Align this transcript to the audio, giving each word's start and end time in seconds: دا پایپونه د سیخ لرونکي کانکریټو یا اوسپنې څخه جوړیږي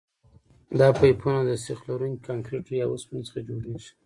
دا 0.79 0.87
پایپونه 0.99 1.39
د 1.45 1.51
سیخ 1.65 1.79
لرونکي 1.89 2.21
کانکریټو 2.27 2.71
یا 2.81 2.85
اوسپنې 2.91 3.21
څخه 3.27 3.39
جوړیږي 3.47 3.89